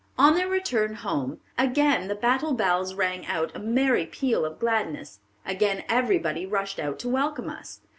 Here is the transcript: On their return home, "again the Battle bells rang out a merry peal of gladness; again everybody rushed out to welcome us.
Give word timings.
On 0.17 0.33
their 0.33 0.47
return 0.47 0.95
home, 0.95 1.41
"again 1.59 2.07
the 2.07 2.15
Battle 2.15 2.53
bells 2.53 2.95
rang 2.95 3.23
out 3.27 3.55
a 3.55 3.59
merry 3.59 4.07
peal 4.07 4.45
of 4.45 4.57
gladness; 4.57 5.19
again 5.45 5.83
everybody 5.87 6.43
rushed 6.43 6.79
out 6.79 6.97
to 7.01 7.07
welcome 7.09 7.51
us. 7.51 7.81